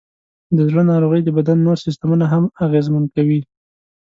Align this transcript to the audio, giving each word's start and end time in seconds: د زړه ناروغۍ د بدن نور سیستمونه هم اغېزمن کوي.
د 0.55 0.57
زړه 0.69 0.81
ناروغۍ 0.91 1.21
د 1.25 1.29
بدن 1.37 1.57
نور 1.67 1.77
سیستمونه 1.85 2.25
هم 2.33 2.43
اغېزمن 2.65 3.03
کوي. 3.15 3.39